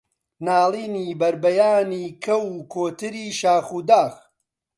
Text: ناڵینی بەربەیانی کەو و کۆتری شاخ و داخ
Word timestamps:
ناڵینی 0.45 1.05
بەربەیانی 1.19 2.05
کەو 2.23 2.43
و 2.55 2.57
کۆتری 2.73 3.27
شاخ 3.39 3.67
و 3.77 3.79
داخ 3.89 4.13